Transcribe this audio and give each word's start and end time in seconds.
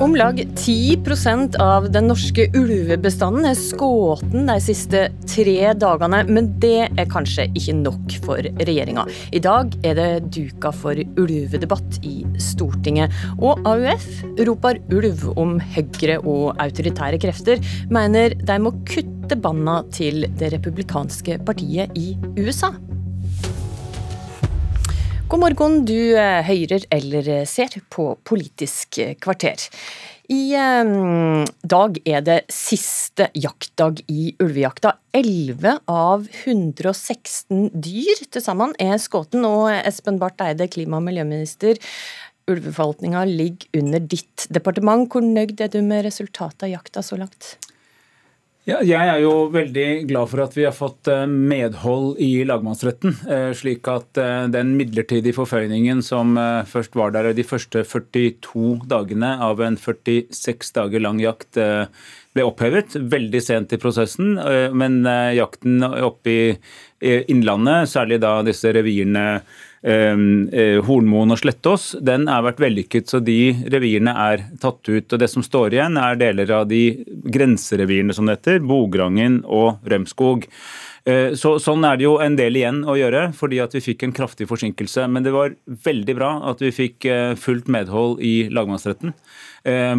Om 0.00 0.16
lag 0.16 0.38
10% 0.54 1.56
av 1.56 1.88
den 1.90 2.06
norske 2.06 2.44
ulvebestanden 2.54 3.48
er 3.50 3.56
skutt 3.58 4.20
de 4.30 4.54
siste 4.62 5.00
tre 5.26 5.72
dagene, 5.74 6.20
men 6.30 6.52
det 6.62 6.84
er 6.86 7.08
kanskje 7.10 7.48
ikke 7.58 7.74
nok 7.80 8.14
for 8.22 8.46
regjeringa. 8.60 9.08
I 9.34 9.40
dag 9.42 9.74
er 9.82 9.98
det 9.98 10.28
duka 10.36 10.70
for 10.70 10.94
ulvedebatt 11.18 11.98
i 12.06 12.20
Stortinget, 12.38 13.10
og 13.42 13.66
AUF 13.66 14.06
roper 14.46 14.78
ulv 14.94 15.24
om 15.34 15.56
Høyre 15.74 16.20
og 16.22 16.52
autoritære 16.62 17.18
krefter, 17.26 17.58
mener 17.90 18.38
de 18.38 18.60
må 18.62 18.76
kutte 18.86 19.34
banna 19.34 19.80
til 19.90 20.28
det 20.38 20.52
republikanske 20.54 21.40
partiet 21.42 21.98
i 21.98 22.12
USA. 22.38 22.70
God 25.28 25.42
morgen, 25.42 25.82
du 25.84 26.16
høyrer 26.16 26.46
hører 26.48 26.84
eller 26.88 27.26
ser 27.44 27.74
på 27.92 28.14
Politisk 28.24 28.96
kvarter. 29.20 29.60
I 30.32 30.54
eh, 30.56 31.44
dag 31.68 31.98
er 32.08 32.22
det 32.24 32.38
siste 32.48 33.26
jaktdag 33.36 34.00
i 34.08 34.30
ulvejakta. 34.40 34.94
11 35.12 35.82
av 35.84 36.24
116 36.32 37.68
dyr 37.76 38.24
til 38.24 38.40
sammen 38.40 38.72
er 38.80 38.96
skutt. 38.96 39.36
Og 39.36 39.68
Espen 39.76 40.16
Barth 40.16 40.40
Eide, 40.48 40.64
klima- 40.72 40.96
og 40.96 41.04
miljøminister, 41.10 41.76
ulveforvaltninga 42.48 43.28
ligger 43.28 43.82
under 43.82 44.00
ditt 44.00 44.48
departement. 44.48 45.12
Hvor 45.12 45.20
nøyd 45.20 45.60
er 45.60 45.68
du 45.76 45.82
med 45.84 46.06
resultatet 46.08 46.70
av 46.70 46.72
jakta 46.72 47.04
så 47.04 47.20
langt? 47.20 47.58
Ja, 48.68 48.82
jeg 48.84 49.00
er 49.00 49.22
jo 49.22 49.46
veldig 49.48 49.84
glad 50.10 50.28
for 50.28 50.42
at 50.44 50.52
vi 50.52 50.66
har 50.66 50.74
fått 50.76 51.08
eh, 51.08 51.22
medhold 51.24 52.18
i 52.20 52.42
lagmannsretten. 52.44 53.14
Eh, 53.24 53.52
slik 53.56 53.88
at 53.88 54.20
eh, 54.20 54.44
den 54.52 54.74
midlertidige 54.76 55.32
forføyningen 55.38 56.02
som 56.04 56.36
først 56.68 56.98
var 56.98 57.14
der 57.14 57.30
de 57.32 57.46
første 57.48 57.80
42 57.88 58.82
dagene 58.90 59.30
av 59.40 59.62
en 59.64 59.78
46 59.80 60.74
dager 60.76 61.00
lang 61.00 61.16
jakt, 61.22 61.56
ble 61.56 62.44
opphevet. 62.44 62.98
Veldig 63.08 63.40
sent 63.40 63.72
i 63.72 63.80
prosessen. 63.80 64.36
Men 64.76 65.00
jakten 65.32 65.80
oppe 65.88 66.34
i 66.34 67.16
Innlandet, 67.32 67.88
særlig 67.88 68.20
da 68.20 68.34
disse 68.44 68.74
revirene 68.76 69.40
Hornmoen 69.78 71.30
og 71.30 71.38
Slettås, 71.38 71.92
den 72.02 72.26
har 72.26 72.42
vært 72.42 72.62
vellykket. 72.64 73.06
Så 73.10 73.20
de 73.22 73.54
revirene 73.70 74.10
er 74.10 74.42
tatt 74.58 74.82
ut. 74.88 75.12
og 75.12 75.20
Det 75.22 75.28
som 75.30 75.44
står 75.46 75.76
igjen, 75.76 75.98
er 76.00 76.18
deler 76.18 76.50
av 76.56 76.66
de 76.70 76.82
grenserevirene 77.06 78.16
som 78.16 78.26
det 78.26 78.40
heter, 78.40 78.58
Bograngen 78.66 79.42
og 79.46 79.78
Rømskog. 79.86 80.48
Eh, 81.08 81.34
så, 81.38 81.54
sånn 81.62 81.86
er 81.88 81.98
det 81.98 82.04
jo 82.04 82.16
en 82.20 82.36
del 82.36 82.58
igjen 82.58 82.82
å 82.88 82.96
gjøre, 82.98 83.28
fordi 83.36 83.60
at 83.62 83.74
vi 83.76 83.84
fikk 83.84 84.04
en 84.04 84.14
kraftig 84.16 84.48
forsinkelse. 84.50 85.06
Men 85.08 85.24
det 85.24 85.32
var 85.34 85.54
veldig 85.86 86.16
bra 86.18 86.32
at 86.50 86.62
vi 86.64 86.72
fikk 86.74 87.08
eh, 87.08 87.34
fullt 87.38 87.70
medhold 87.72 88.20
i 88.24 88.48
lagmannsretten. 88.52 89.14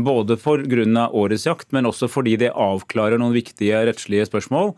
Både 0.06 0.38
pga. 0.40 1.06
årets 1.14 1.46
jakt, 1.46 1.70
men 1.76 1.86
også 1.90 2.10
fordi 2.10 2.36
det 2.42 2.50
avklarer 2.54 3.20
noen 3.22 3.36
viktige 3.36 3.84
rettslige 3.90 4.26
spørsmål. 4.30 4.74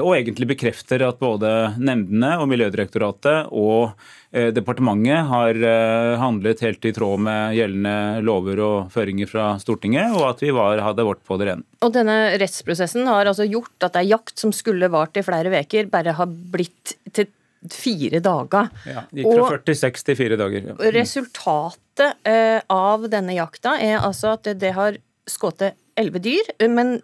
Og 0.00 0.10
egentlig 0.16 0.48
bekrefter 0.54 1.04
at 1.06 1.20
både 1.22 1.52
nemndene 1.78 2.34
og 2.40 2.48
Miljødirektoratet 2.50 3.52
og 3.52 3.92
Eh, 4.32 4.48
departementet 4.48 5.26
har 5.28 5.58
eh, 5.60 6.14
handlet 6.16 6.62
helt 6.64 6.86
i 6.88 6.92
tråd 6.96 7.20
med 7.20 7.52
gjeldende 7.52 8.22
lover 8.24 8.62
og 8.64 8.94
føringer 8.94 9.28
fra 9.28 9.50
Stortinget, 9.60 10.14
og 10.16 10.24
at 10.30 10.40
vi 10.40 10.48
var, 10.56 10.80
hadde 10.80 11.04
vårt 11.04 11.20
på 11.28 11.36
det 11.36 11.50
rene. 11.50 11.66
Og 11.84 11.92
denne 11.92 12.16
rettsprosessen 12.40 13.04
har 13.10 13.28
altså 13.28 13.44
gjort 13.44 13.84
at 13.84 13.98
ei 14.00 14.06
jakt 14.08 14.40
som 14.40 14.54
skulle 14.56 14.88
vart 14.92 15.20
i 15.20 15.26
flere 15.26 15.52
uker, 15.52 15.92
bare 15.92 16.16
har 16.16 16.32
blitt 16.54 16.96
til 17.12 17.28
fire 17.70 18.20
dager. 18.24 18.70
Ja, 18.88 19.04
det 19.10 19.22
gikk 19.22 19.36
fra 19.36 19.46
og 19.46 19.70
46 19.70 20.04
til 20.08 20.18
fire 20.18 20.38
dager. 20.40 20.68
Ja. 20.72 20.76
Resultatet 20.96 22.26
eh, 22.28 22.58
av 22.72 23.06
denne 23.12 23.36
jakta 23.36 23.76
er 23.82 24.00
altså 24.00 24.34
at 24.36 24.50
det 24.58 24.74
har 24.76 24.98
skutt 25.30 25.62
elleve 25.62 26.22
dyr, 26.24 26.48
men 26.72 26.96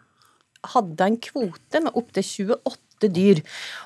hadde 0.73 1.07
en 1.07 1.19
kvote 1.23 1.83
med 1.85 1.95
opptil 1.99 2.55
28 2.59 3.13
dyr. 3.15 3.43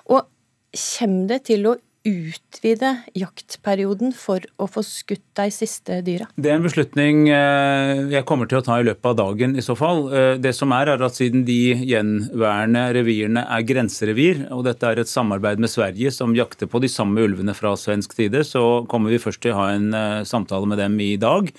Og 0.08 0.24
kommer 0.72 1.34
det 1.34 1.42
til 1.50 1.68
å 1.68 1.76
utvide 2.08 2.90
jaktperioden 3.18 4.12
for 4.16 4.42
å 4.58 4.66
få 4.70 4.82
skutt 4.86 5.24
de 5.38 5.46
siste 5.54 6.00
dyra? 6.04 6.26
Det 6.34 6.50
er 6.50 6.58
en 6.58 6.66
beslutning 6.66 7.28
eh, 7.30 8.02
jeg 8.12 8.26
kommer 8.28 8.50
til 8.50 8.60
å 8.60 8.64
ta 8.66 8.78
i 8.80 8.86
løpet 8.86 9.08
av 9.12 9.18
dagen 9.20 9.54
i 9.58 9.64
så 9.64 9.76
fall. 9.78 10.04
Eh, 10.10 10.34
det 10.42 10.54
som 10.58 10.74
er, 10.74 10.92
er 10.92 11.04
at 11.06 11.18
siden 11.18 11.46
de 11.48 11.60
gjenværende 11.78 12.84
revirene 12.98 13.46
er 13.46 13.66
grenserevir, 13.68 14.46
og 14.54 14.66
dette 14.66 14.88
er 14.88 15.02
et 15.02 15.10
samarbeid 15.10 15.62
med 15.62 15.72
Sverige 15.72 16.12
som 16.14 16.34
jakter 16.36 16.70
på 16.70 16.82
de 16.82 16.90
samme 16.90 17.22
ulvene 17.22 17.54
fra 17.56 17.74
svensk 17.78 18.16
side, 18.18 18.44
så 18.48 18.82
kommer 18.90 19.14
vi 19.14 19.22
først 19.22 19.44
til 19.44 19.54
å 19.54 19.62
ha 19.62 19.70
en 19.76 19.92
eh, 19.96 20.20
samtale 20.28 20.68
med 20.68 20.82
dem 20.82 20.98
i 21.02 21.14
dag. 21.20 21.52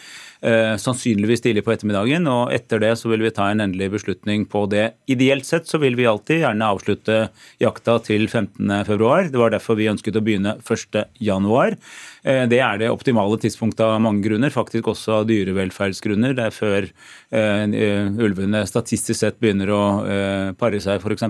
Eh, 0.43 0.75
sannsynligvis 0.75 1.39
tidlig 1.41 1.61
på 1.63 1.71
ettermiddagen. 1.71 2.25
og 2.27 2.51
Etter 2.51 2.81
det 2.83 2.91
så 2.99 3.07
vil 3.07 3.21
vi 3.23 3.31
ta 3.31 3.45
en 3.47 3.63
endelig 3.63 3.93
beslutning 3.93 4.43
på 4.51 4.65
det. 4.67 4.97
Ideelt 5.07 5.47
sett 5.47 5.69
så 5.71 5.79
vil 5.79 5.95
vi 5.95 6.03
alltid 6.09 6.41
gjerne 6.41 6.67
avslutte 6.67 7.19
jakta 7.63 7.95
til 8.03 8.27
15.2. 8.27 9.31
Det 9.31 9.39
var 9.39 9.53
derfor 9.53 9.79
vi 9.79 9.87
ønsket 9.87 10.19
å 10.19 10.23
begynne 10.25 10.57
1.1. 10.59 11.77
Eh, 12.27 12.43
det 12.51 12.59
er 12.59 12.81
det 12.81 12.91
optimale 12.91 13.39
tidspunktet 13.39 13.85
av 13.85 14.01
mange 14.03 14.25
grunner, 14.25 14.51
faktisk 14.51 14.89
også 14.91 15.21
av 15.21 15.29
dyrevelferdsgrunner. 15.31 16.35
Det 16.35 16.49
er 16.49 16.55
før 16.55 16.89
uh, 17.33 18.19
ulvene 18.23 18.65
statistisk 18.67 19.19
sett 19.19 19.39
begynner 19.41 19.71
å 19.73 19.81
pare 20.59 20.79
seg, 20.83 21.01
f.eks. 21.01 21.23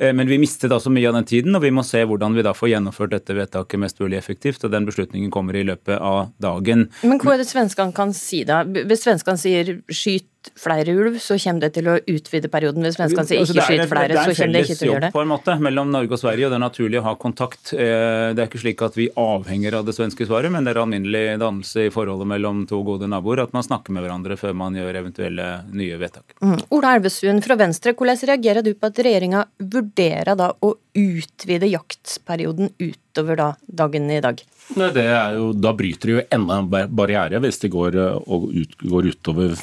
Men 0.00 0.28
vi 0.28 0.38
mistet 0.40 0.72
altså 0.72 0.92
mye 0.92 1.08
av 1.08 1.16
den 1.16 1.28
tiden, 1.28 1.54
og 1.56 1.62
vi 1.64 1.72
må 1.74 1.84
se 1.86 2.02
hvordan 2.06 2.34
vi 2.36 2.44
da 2.44 2.52
får 2.56 2.72
gjennomført 2.74 3.14
dette 3.14 3.36
vedtaket 3.36 3.80
mest 3.80 4.00
mulig 4.02 4.18
effektivt. 4.18 4.64
og 4.64 4.74
Den 4.74 4.88
beslutningen 4.88 5.32
kommer 5.32 5.56
i 5.56 5.64
løpet 5.66 5.96
av 5.96 6.34
dagen. 6.42 6.88
Men 7.02 7.22
hva 7.22 7.34
er 7.34 7.42
det 7.42 7.50
svenskene 7.50 7.94
kan 7.96 8.14
si 8.16 8.39
da? 8.48 8.62
Hvis 8.64 9.04
svenskene 9.04 9.40
sier 9.40 9.74
skyt 9.88 10.29
flere 10.56 10.94
ulv, 10.94 11.18
så 11.20 11.36
kommer 11.40 11.66
det 11.66 11.72
til 11.76 11.88
å 11.90 11.96
utvide 11.98 12.50
perioden. 12.52 12.84
Hvis 12.86 12.96
svenskene 12.98 13.26
sier 13.28 13.42
altså, 13.42 13.56
ikke 13.56 13.66
skyt 13.66 13.90
flere, 13.90 14.16
så 14.16 14.34
kommer 14.38 14.56
det 14.56 14.62
ikke 14.64 14.76
til 14.78 14.88
å 14.88 14.92
gjøre 14.94 15.02
det. 15.04 15.10
Det 15.10 15.10
er 15.10 15.10
en 15.10 15.10
felles 15.10 15.10
jobb 15.10 15.16
på 15.16 15.24
en 15.24 15.30
måte 15.32 15.56
mellom 15.66 15.92
Norge 15.94 16.16
og 16.16 16.22
Sverige, 16.22 16.46
og 16.46 16.54
det 16.54 16.58
er 16.58 16.64
naturlig 16.64 17.00
å 17.00 17.04
ha 17.06 17.14
kontakt. 17.20 17.72
Det 17.74 18.36
er 18.36 18.44
ikke 18.46 18.62
slik 18.62 18.84
at 18.86 18.98
vi 18.98 19.08
avhenger 19.20 19.78
av 19.80 19.88
det 19.88 19.96
svenske 19.96 20.28
svaret, 20.28 20.52
men 20.54 20.66
det 20.66 20.74
er 20.74 20.82
alminnelig 20.84 21.24
dannelse 21.42 21.88
i 21.88 21.94
forholdet 21.94 22.30
mellom 22.30 22.64
to 22.70 22.82
gode 22.86 23.10
naboer 23.10 23.44
at 23.44 23.56
man 23.56 23.66
snakker 23.66 23.96
med 23.96 24.06
hverandre 24.06 24.38
før 24.40 24.56
man 24.56 24.78
gjør 24.78 25.00
eventuelle 25.02 25.48
nye 25.76 25.98
vedtak. 26.00 26.36
Mm. 26.40 26.58
Ola 26.76 26.94
Elvestuen 26.98 27.42
fra 27.44 27.58
Venstre, 27.60 27.94
hvordan 27.96 28.20
reagerer 28.30 28.64
du 28.64 28.72
på 28.74 28.90
at 28.90 29.02
regjeringa 29.04 29.44
vurderer 29.60 30.38
da 30.38 30.52
å 30.54 30.74
utvide 30.96 31.68
jaktperioden 31.70 32.72
utover 32.78 33.38
da 33.38 33.52
dagen 33.66 34.10
i 34.10 34.20
dag? 34.22 34.40
Nei, 34.78 34.90
det 34.94 35.04
er 35.10 35.36
jo, 35.38 35.50
Da 35.58 35.72
bryter 35.74 36.10
de 36.10 36.16
jo 36.16 36.24
enda 36.30 36.60
en 36.60 36.68
barriere 36.70 37.40
hvis 37.42 37.58
de 37.62 37.70
går, 37.72 37.96
ut, 38.26 38.76
går 38.86 39.08
utover 39.12 39.54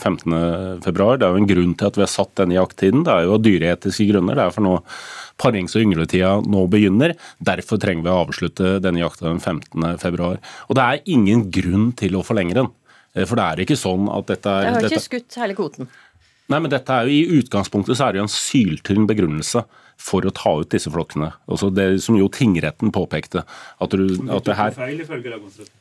15.2. 0.82 1.08
Det 1.18 1.28
er 1.28 1.36
jo 1.36 1.42
en 1.42 1.50
grunn 1.50 1.76
til 1.78 1.90
at 1.90 2.00
vi 2.00 2.04
har 2.06 2.12
satt 2.12 2.34
denne 2.40 2.58
jakttiden. 2.58 3.06
Det 3.08 3.14
er 3.14 3.28
jo 3.28 3.36
av 3.38 3.44
dyreetiske 3.46 4.08
grunner. 4.12 4.38
Det 4.38 4.46
er 4.46 4.56
for 4.56 4.66
noe 4.66 4.82
parings- 5.42 5.78
og 5.78 5.86
yngletida 5.86 6.34
nå 6.46 6.66
begynner. 6.72 7.16
Derfor 7.44 7.82
trenger 7.82 8.08
vi 8.08 8.14
å 8.14 8.20
avslutte 8.26 8.74
denne 8.84 9.04
jakta 9.04 9.30
den 9.30 9.40
15. 9.40 9.98
februar. 10.02 10.42
Og 10.68 10.80
det 10.80 10.86
er 10.86 11.14
ingen 11.18 11.48
grunn 11.54 11.92
til 11.98 12.18
å 12.18 12.26
forlenge 12.26 12.58
den. 12.58 12.72
Eh, 13.16 13.26
for 13.26 13.40
det 13.40 13.48
er 13.48 13.64
ikke 13.66 13.80
sånn 13.80 14.10
at 14.14 14.30
dette 14.30 14.52
er 14.52 14.68
Det 14.68 14.76
har 14.76 14.86
ikke 14.86 14.96
dette... 14.96 15.08
skutt 15.08 15.42
hele 15.42 15.58
kvoten. 15.58 15.90
Nei, 16.48 16.62
men 16.64 16.72
dette 16.72 16.94
er 16.94 17.08
jo 17.08 17.12
I 17.12 17.42
utgangspunktet 17.42 18.00
så 18.00 18.08
er 18.08 18.16
det 18.16 18.22
jo 18.22 18.28
en 18.28 18.32
syltynn 18.32 19.08
begrunnelse 19.10 19.66
for 19.98 20.26
å 20.26 20.32
ta 20.36 20.54
ut 20.62 20.70
disse 20.72 20.92
flokkene. 20.94 21.32
Også 21.52 21.70
det 21.74 21.88
som 22.04 22.18
jo 22.20 22.30
tingretten 22.32 22.94
påpekte. 22.96 23.44
At, 23.82 23.94
du, 23.94 24.16
at 24.32 24.48
det 24.48 24.56
her... 24.58 24.76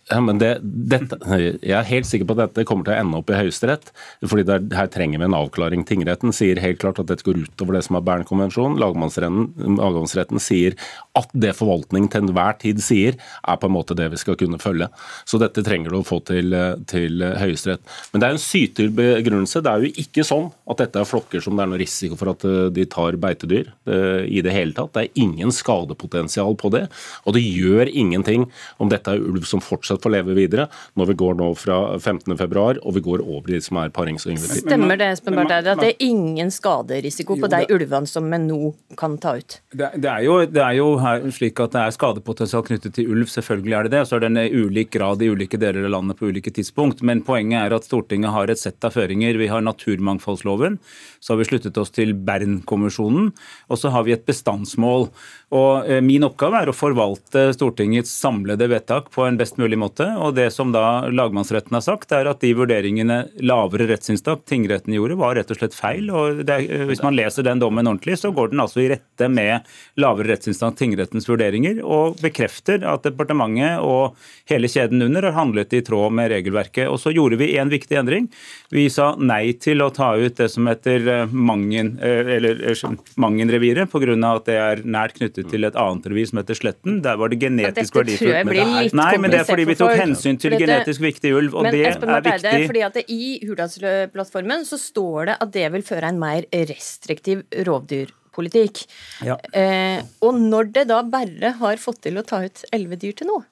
Ja, 0.06 0.20
men 0.22 0.38
det, 0.38 0.50
dette, 0.62 1.18
Jeg 1.26 1.74
er 1.74 1.88
helt 1.88 2.08
sikker 2.08 2.28
på 2.28 2.36
at 2.36 2.42
dette 2.44 2.66
kommer 2.68 2.86
til 2.86 2.94
å 2.94 3.00
ende 3.00 3.20
opp 3.20 3.30
i 3.30 3.38
Høyesterett. 3.38 3.90
fordi 4.24 4.46
der, 4.48 4.64
Her 4.76 4.90
trenger 4.92 5.20
vi 5.20 5.28
en 5.28 5.36
avklaring. 5.36 5.84
Tingretten 5.88 6.34
sier 6.36 6.60
helt 6.62 6.80
klart 6.82 7.00
at 7.02 7.10
dette 7.10 7.26
går 7.26 7.42
utover 7.44 7.78
det 7.78 7.84
som 7.86 7.98
er 7.98 8.06
Bernkonvensjonen. 8.06 8.78
Lagmannsretten 8.80 10.42
sier 10.42 10.78
at 11.18 11.32
det 11.34 11.54
forvaltningen 11.58 12.10
til 12.12 12.26
enhver 12.26 12.58
tid 12.62 12.82
sier, 12.84 13.18
er 13.18 13.60
på 13.60 13.68
en 13.68 13.76
måte 13.76 13.96
det 13.98 14.08
vi 14.12 14.20
skal 14.20 14.38
kunne 14.38 14.60
følge. 14.62 14.88
Så 15.28 15.40
dette 15.42 15.64
trenger 15.66 15.92
du 15.92 16.00
å 16.00 16.06
få 16.06 16.20
til, 16.28 16.54
til 16.90 17.24
Høyesterett. 17.40 17.84
Men 18.12 18.22
det 18.22 18.28
er 18.28 18.36
en 18.36 18.42
sytyr 18.42 18.92
begrunnelse. 18.96 19.62
Det 19.64 19.72
er 19.72 19.86
jo 19.86 20.04
ikke 20.06 20.26
sånn 20.26 20.50
at 20.70 20.82
dette 20.82 21.02
er 21.02 21.08
flokker 21.08 21.42
som 21.44 21.56
det 21.56 21.66
er 21.66 21.72
noe 21.72 21.80
risiko 21.82 22.18
for 22.18 22.32
at 22.32 22.46
eh, 22.46 22.68
de 22.74 22.86
tar 22.90 23.18
beitedyr. 23.20 23.70
Det 23.86 23.98
i 24.26 24.42
det 24.44 24.54
hele 24.54 24.76
tatt. 24.76 24.92
Det 24.94 25.06
er 25.06 25.22
ingen 25.22 25.52
skadepotensial 25.54 26.56
på 26.58 26.72
det. 26.74 26.86
Og 27.24 27.36
det 27.36 27.44
gjør 27.44 27.90
ingenting 27.90 28.48
om 28.82 28.90
dette 28.92 29.12
er 29.12 29.22
ulv 29.22 29.46
som 29.48 29.62
fortsatt 29.64 30.02
får 30.04 30.14
leve 30.18 30.36
videre, 30.36 30.68
når 30.98 31.12
vi 31.12 31.18
går 31.22 31.38
nå 31.40 31.50
fra 31.58 31.80
15.2 31.98 32.56
og 32.82 32.94
vi 32.96 33.02
går 33.04 33.22
over 33.24 33.50
de 33.52 33.60
som 33.62 33.78
er 33.80 33.92
parings- 33.94 34.26
og 34.26 34.34
yngletid. 34.34 34.64
Stemmer 34.66 34.98
det, 35.00 35.10
Espen 35.16 35.36
Barth 35.38 35.56
at 35.56 35.80
det 35.80 35.92
er 35.94 36.04
ingen 36.04 36.50
skaderisiko 36.52 37.36
på 37.40 37.50
de 37.52 37.62
ulvene 37.74 38.08
som 38.10 38.26
vi 38.30 38.40
nå 38.42 38.72
kan 38.98 39.16
ta 39.22 39.36
ut? 39.38 39.58
Det, 39.72 39.90
det, 40.02 40.10
er 40.10 40.24
jo, 40.26 40.38
det 40.48 40.62
er 40.62 40.76
jo 40.78 40.88
slik 41.34 41.60
at 41.62 41.74
det 41.74 41.82
er 41.82 41.96
skadepotensial 41.96 42.64
knyttet 42.66 42.96
til 42.96 43.12
ulv, 43.12 43.28
selvfølgelig 43.32 43.76
er 43.78 43.88
det 43.88 43.94
det. 43.96 44.04
Så 44.08 44.16
er 44.16 44.24
det 44.24 44.32
en 44.32 44.66
ulik 44.66 44.92
grad 44.96 45.22
i 45.22 45.30
ulike 45.32 45.60
deler 45.60 45.86
av 45.86 45.94
landet 45.96 46.18
på 46.18 46.30
ulike 46.30 46.52
tidspunkt. 46.54 47.02
Men 47.06 47.24
poenget 47.26 47.66
er 47.66 47.76
at 47.76 47.88
Stortinget 47.88 48.34
har 48.34 48.52
et 48.52 48.60
sett 48.60 48.84
av 48.86 48.94
føringer. 48.96 49.38
Vi 49.40 49.50
har 49.52 49.64
naturmangfoldsloven. 49.64 50.78
Så 51.20 51.34
har 51.34 51.42
vi 51.42 51.48
sluttet 51.48 51.78
oss 51.80 51.92
til 51.94 52.14
Bernkonvensjonen. 52.26 53.32
Og 53.70 53.80
så 53.80 53.92
har 53.96 54.06
vi 54.06 54.14
et 54.16 54.26
bestandsmål. 54.28 55.08
Og 55.54 55.86
eh, 55.86 56.00
Min 56.02 56.24
oppgave 56.26 56.58
er 56.58 56.70
å 56.70 56.74
forvalte 56.74 57.52
Stortingets 57.54 58.10
samlede 58.10 58.66
vedtak 58.70 59.12
på 59.14 59.22
en 59.22 59.36
best 59.38 59.60
mulig 59.60 59.78
måte. 59.78 60.08
og 60.18 60.34
Det 60.34 60.48
som 60.50 60.72
da 60.74 61.06
lagmannsretten 61.06 61.76
har 61.76 61.84
sagt, 61.84 62.10
er 62.12 62.26
at 62.26 62.40
de 62.42 62.50
vurderingene 62.58 63.20
lavere 63.46 63.86
rettsinstans, 63.92 64.42
tingretten 64.46 64.96
gjorde, 64.96 65.18
var 65.20 65.36
rett 65.38 65.50
og 65.54 65.60
slett 65.60 65.76
feil. 65.76 66.10
og 66.10 66.42
er, 66.50 66.66
eh, 66.66 66.86
Hvis 66.90 67.02
man 67.02 67.14
leser 67.14 67.46
den 67.46 67.62
dommen 67.62 67.86
ordentlig, 67.86 68.18
så 68.18 68.34
går 68.34 68.50
den 68.50 68.60
altså 68.60 68.82
i 68.82 68.88
rette 68.90 69.30
med 69.30 69.62
lavere 69.96 70.34
rettsinstans, 70.34 70.74
tingrettens 70.76 71.28
vurderinger, 71.30 71.78
og 71.84 72.18
bekrefter 72.18 72.82
at 72.82 73.04
departementet 73.06 73.78
og 73.78 74.16
hele 74.50 74.66
kjeden 74.66 75.02
under 75.02 75.30
har 75.30 75.38
handlet 75.38 75.72
i 75.72 75.82
tråd 75.82 76.10
med 76.12 76.30
regelverket. 76.30 76.90
Og 76.90 76.98
Så 76.98 77.14
gjorde 77.14 77.38
vi 77.38 77.56
en 77.56 77.70
viktig 77.70 77.94
endring. 77.96 78.28
Vi 78.70 78.88
sa 78.88 79.14
nei 79.14 79.52
til 79.52 79.78
å 79.78 79.94
ta 79.94 80.16
ut 80.16 80.34
det 80.34 80.50
som 80.50 80.66
heter 80.66 81.06
eh, 81.06 81.26
Mangen-reviret, 81.30 83.14
Mangen-reviret, 83.16 83.86
pga. 83.86 84.36
at 84.36 84.44
det 84.44 84.56
er 84.56 84.82
nært 84.82 85.14
knyttet 85.14 85.35
til 85.50 85.68
et 85.68 85.76
annet 85.80 86.06
revir 86.10 86.28
som 86.30 86.40
heter 86.40 86.58
Sletten. 86.58 87.00
Der 87.04 87.18
var 87.20 87.32
det 87.32 87.38
genetisk 87.42 87.98
verdifullt. 87.98 88.20
Dette 88.20 88.24
tror 88.24 88.36
jeg 88.38 88.48
blir 88.48 88.70
litt 88.72 88.96
Nei, 88.96 89.08
men 89.20 89.32
det 89.34 89.40
er 89.42 89.48
fordi 89.48 89.66
vi 89.68 89.76
tok 89.78 89.92
hensyn 90.00 90.40
til 90.40 90.56
genetisk 90.56 91.04
viktig 91.04 91.32
ulv, 91.36 91.56
og 91.56 91.66
men, 91.66 91.76
det 91.76 91.82
er 91.90 92.24
viktig. 92.24 92.62
fordi 92.70 92.84
at 92.86 93.00
I 93.04 93.32
Hurdalsplattformen 93.46 94.64
så 94.68 94.80
står 94.80 95.32
det 95.32 95.36
at 95.46 95.52
det 95.58 95.66
vil 95.76 95.84
føre 95.86 96.12
en 96.12 96.22
mer 96.22 96.46
restriktiv 96.70 97.44
rovdyrpolitikk. 97.68 98.86
Ja. 99.26 99.36
Eh, 99.52 100.00
og 100.24 100.40
når 100.40 100.72
det 100.78 100.88
da 100.92 101.02
bare 101.02 101.56
har 101.60 101.82
fått 101.82 102.04
til 102.08 102.16
å 102.20 102.24
ta 102.26 102.44
ut 102.46 102.64
elleve 102.72 102.98
dyr 103.02 103.16
til 103.20 103.30
nå, 103.32 103.42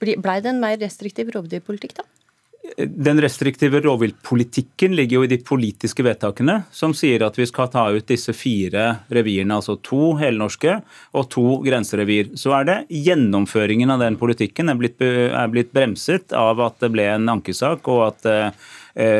blei 0.00 0.40
det 0.44 0.54
en 0.54 0.62
mer 0.62 0.78
restriktiv 0.80 1.32
rovdyrpolitikk 1.34 1.98
da? 2.02 2.06
Den 2.78 3.20
restriktive 3.22 3.80
rovviltpolitikken 3.84 4.94
ligger 4.96 5.20
jo 5.20 5.24
i 5.26 5.30
de 5.30 5.38
politiske 5.44 6.04
vedtakene, 6.06 6.60
som 6.74 6.94
sier 6.96 7.24
at 7.26 7.38
vi 7.38 7.46
skal 7.48 7.70
ta 7.72 7.86
ut 7.92 8.06
disse 8.08 8.34
fire 8.36 8.86
revirene, 9.12 9.56
altså 9.56 9.78
to 9.84 10.14
helnorske 10.20 10.78
og 11.16 11.28
to 11.32 11.60
grenserevir. 11.66 12.32
Så 12.38 12.54
er 12.58 12.68
det 12.68 12.78
gjennomføringen 12.92 13.90
av 13.94 14.04
den 14.04 14.18
politikken 14.20 14.70
er 14.70 14.78
blitt, 14.80 15.00
er 15.00 15.50
blitt 15.52 15.72
bremset 15.76 16.36
av 16.36 16.60
at 16.64 16.78
det 16.82 16.92
ble 16.94 17.08
en 17.14 17.32
ankesak, 17.36 17.88
og 17.90 18.06
at 18.10 18.30
eh, 18.30 18.68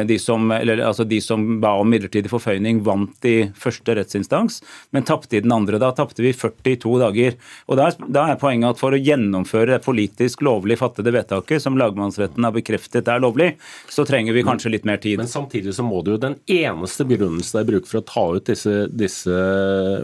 de 0.07 0.19
som, 0.21 0.51
eller, 0.53 0.83
altså 0.85 1.05
de 1.09 1.21
som 1.25 1.45
ba 1.63 1.73
om 1.81 1.89
midlertidig 1.91 2.31
forføyning, 2.33 2.83
vant 2.87 3.27
i 3.29 3.51
første 3.59 3.95
rettsinstans, 3.97 4.61
men 4.95 5.07
tapte 5.09 5.39
i 5.39 5.43
den 5.45 5.53
andre. 5.55 5.81
Da 5.81 5.93
tapte 5.97 6.25
vi 6.25 6.33
42 6.37 6.97
dager. 7.01 7.37
Og 7.71 7.79
da 7.79 7.89
er, 7.91 7.99
er, 8.25 8.39
poenget 8.41 8.75
at 8.75 8.81
For 8.81 8.97
å 8.97 9.01
gjennomføre 9.01 9.75
det 9.75 9.85
politisk 9.85 10.45
lovlig 10.47 10.79
fattede 10.81 11.13
vedtaket, 11.15 11.63
som 11.63 11.79
lagmannsretten 11.81 12.47
har 12.47 12.55
bekreftet 12.55 13.09
er 13.11 13.23
lovlig, 13.23 13.53
så 13.91 14.07
trenger 14.09 14.37
vi 14.37 14.45
kanskje 14.47 14.73
litt 14.75 14.89
mer 14.89 15.01
tid. 15.03 15.19
Men 15.21 15.31
samtidig 15.31 15.75
så 15.77 15.85
må 15.87 16.03
det 16.05 16.15
jo 16.15 16.23
den 16.23 16.39
eneste 16.51 17.07
begrunnelsen 17.09 17.61
de 17.61 17.73
bruker 17.73 17.91
for 17.91 18.01
å 18.01 18.09
ta 18.09 18.27
ut 18.37 18.51
disse, 18.51 18.87
disse 18.93 19.41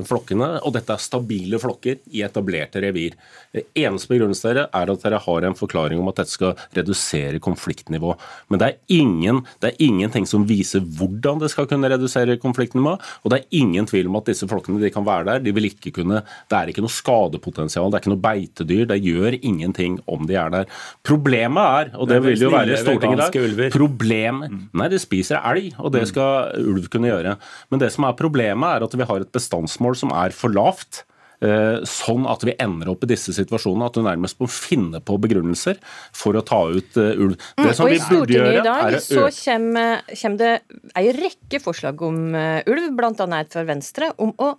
flokkene, 0.07 0.51
og 0.63 0.77
dette 0.77 0.95
er 0.95 1.03
stabile 1.03 1.61
flokker 1.63 2.01
i 2.17 2.25
etablerte 2.27 2.83
revir. 2.85 3.17
Eneste 3.57 4.13
begrunnelse 4.13 4.51
dere 4.51 4.67
er 4.77 4.93
at 4.93 5.05
dere 5.05 5.21
har 5.23 5.47
en 5.47 5.57
forklaring 5.57 6.01
om 6.01 6.11
at 6.13 6.21
dette 6.21 6.35
skal 6.35 6.57
redusere 6.77 7.41
konfliktnivå. 7.43 8.15
Men 8.53 8.61
det 8.61 8.69
er 8.69 9.01
ingen 9.01 9.43
det 9.65 9.66
er 9.71 9.83
ingenting 9.83 10.27
som 10.29 10.47
viser 10.49 10.85
hvordan 10.99 11.41
det 11.43 11.51
skal 11.53 11.69
kunne 11.71 11.91
redusere 11.91 12.39
konfliktnivået, 12.43 13.03
og 13.23 13.33
det 13.33 13.41
er 13.41 13.59
ingen 13.61 13.89
tvil 13.89 14.11
om 14.11 14.19
at 14.21 14.31
disse 14.31 14.49
flokkene 14.49 14.81
de 14.83 14.93
kan 14.95 15.07
være 15.07 15.29
der. 15.31 15.43
De 15.45 15.55
vil 15.55 15.69
ikke 15.71 15.95
kunne, 16.01 16.23
Det 16.51 16.59
er 16.59 16.73
ikke 16.73 16.85
noe 16.85 16.93
skadepotensial, 16.93 17.91
det 17.91 17.99
er 17.99 18.05
ikke 18.05 18.15
noe 18.15 18.25
beitedyr. 18.25 18.85
Det 18.91 19.01
gjør 19.03 19.39
ingenting 19.41 19.99
om 20.07 20.27
de 20.29 20.39
er 20.39 20.53
der. 20.53 20.71
Problemet 21.07 21.63
er, 21.63 21.93
og 21.97 22.09
det, 22.09 22.21
det 22.21 22.25
vil 22.29 22.47
jo 22.47 22.53
være 22.55 22.79
Stortinget 22.81 23.37
i 23.37 23.57
dag 23.57 23.73
problem, 23.75 24.45
mm. 24.45 24.63
Nei, 24.77 24.89
de 24.93 25.01
spiser 25.01 25.43
elg, 25.43 25.75
og 25.79 25.93
det 25.95 26.05
mm. 26.07 26.11
skal 26.13 26.67
ulv 26.73 26.89
kunne 26.93 27.11
gjøre. 27.11 27.37
Men 27.71 27.83
det 27.83 27.93
som 27.95 28.07
er 28.09 28.17
problemet, 28.19 28.69
er 28.77 28.87
at 28.87 28.97
vi 28.97 29.09
har 29.09 29.25
et 29.25 29.35
bestandsmål 29.35 29.99
som 29.99 30.15
er 30.15 30.35
for 30.37 30.53
lavt. 30.53 31.05
Eh, 31.45 31.83
sånn 31.85 32.25
at 32.31 32.45
vi 32.47 32.55
ender 32.63 32.89
opp 32.95 33.05
i 33.05 33.11
disse 33.11 33.35
situasjonene. 33.37 33.91
At 33.91 33.99
du 33.99 34.05
nærmest 34.07 34.41
må 34.41 34.49
finne 34.51 35.03
på 35.05 35.19
begrunnelser 35.21 35.81
for 36.17 36.39
å 36.39 36.45
ta 36.47 36.63
ut 36.73 36.97
uh, 37.01 37.13
ulv. 37.13 37.37
Det 37.37 37.67
mm, 37.67 37.73
og 37.85 37.91
vi 37.93 37.99
burde 38.09 38.39
gjøre, 38.39 38.55
i 38.57 38.65
dag 38.65 38.99
så 39.05 39.27
kommer, 39.37 40.01
kommer 40.13 40.41
det 40.41 40.53
ei 40.97 41.11
rekke 41.17 41.61
forslag 41.63 42.07
om 42.07 42.23
uh, 42.33 42.61
ulv, 42.71 42.89
bl.a. 42.97 43.29
et 43.41 43.53
fra 43.53 43.67
Venstre, 43.69 44.13
om 44.23 44.33
å 44.41 44.55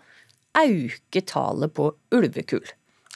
øke 0.57 1.23
tallet 1.25 1.73
på 1.77 1.89
ulvekull. 2.17 2.65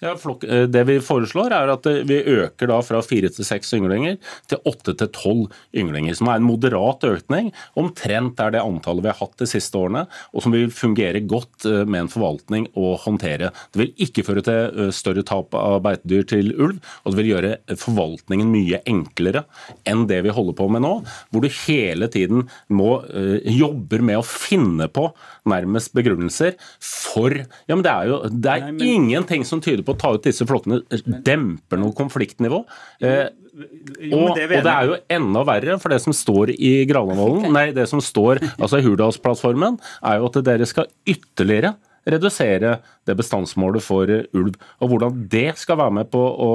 Ja, 0.01 0.15
eh, 0.15 0.63
det 0.65 0.81
vi 0.89 0.95
foreslår, 0.97 1.53
er 1.53 1.69
at 1.69 1.85
vi 2.09 2.17
øker 2.33 2.71
da 2.71 2.79
fra 2.81 3.03
fire 3.05 3.29
til 3.29 3.45
seks 3.45 3.69
ynglinger 3.77 4.17
til 4.49 4.61
åtte 4.65 4.95
til 4.97 5.09
tolv 5.13 5.59
ynglinger. 5.77 6.15
Som 6.17 6.31
er 6.31 6.39
en 6.39 6.47
moderat 6.47 7.05
økning. 7.05 7.51
Omtrent 7.77 8.41
er 8.41 8.55
det 8.55 8.63
antallet 8.63 9.05
vi 9.05 9.11
har 9.11 9.19
hatt 9.19 9.37
de 9.37 9.47
siste 9.49 9.77
årene, 9.77 10.07
og 10.33 10.41
som 10.41 10.55
vil 10.55 10.73
fungere 10.73 11.21
godt 11.21 11.67
eh, 11.69 11.83
med 11.85 12.07
en 12.07 12.11
forvaltning 12.11 12.65
å 12.73 12.95
håndtere. 13.03 13.51
Det 13.69 13.83
vil 13.83 13.93
ikke 14.07 14.25
føre 14.25 14.45
til 14.47 14.87
eh, 14.87 14.89
større 14.95 15.25
tap 15.27 15.53
av 15.57 15.77
beitedyr 15.85 16.25
til 16.33 16.49
ulv, 16.57 16.81
og 17.03 17.13
det 17.13 17.21
vil 17.21 17.31
gjøre 17.35 17.53
forvaltningen 17.77 18.49
mye 18.49 18.81
enklere 18.89 19.45
enn 19.85 20.07
det 20.09 20.23
vi 20.25 20.33
holder 20.33 20.57
på 20.57 20.69
med 20.73 20.81
nå, 20.81 20.95
hvor 21.29 21.45
du 21.45 21.49
hele 21.67 22.09
tiden 22.11 22.47
må 22.73 22.89
jobber 23.45 24.01
med 24.05 24.19
å 24.19 24.25
finne 24.25 24.87
på 24.91 25.05
nærmest 25.49 25.93
begrunnelser 25.95 26.57
for 26.81 27.33
Ja, 27.33 27.75
men 27.75 27.83
det 27.85 27.91
er 27.91 28.09
jo 28.09 28.19
det 28.31 28.51
er 28.51 28.65
Nei, 28.65 28.73
men... 28.75 28.87
ingenting 28.95 29.45
som 29.47 29.61
tyder 29.63 29.85
på 29.85 29.90
å 29.91 29.99
ta 29.99 30.13
ut 30.15 30.25
disse 30.25 30.47
flokkene 30.47 30.81
demper 31.25 31.81
noe 31.81 31.95
konfliktnivå. 31.97 32.63
Eh, 33.03 33.27
og, 34.11 34.31
og, 34.31 34.39
det 34.39 34.59
er 34.63 34.87
jo 34.87 34.97
enda 35.11 35.43
verre, 35.47 35.77
for 35.81 35.93
det 35.93 35.99
som 36.03 36.15
står 36.15 36.53
i 36.55 36.73
Granavolden, 36.89 37.51
nei, 37.53 37.67
det 37.75 37.87
som 37.91 38.01
står 38.03 38.39
altså 38.55 38.79
i 38.79 38.85
Hurdalsplattformen, 38.85 39.77
er 40.07 40.21
jo 40.21 40.29
at 40.29 40.39
dere 40.47 40.67
skal 40.69 40.87
ytterligere 41.03 41.75
redusere 42.05 42.79
det 43.05 43.15
bestandsmålet 43.17 43.83
for 43.83 44.09
ulv. 44.09 44.57
Og 44.81 44.91
Hvordan 44.91 45.23
det 45.31 45.55
skal 45.59 45.79
være 45.79 45.95
med 45.99 46.09
på 46.13 46.21
å, 46.21 46.51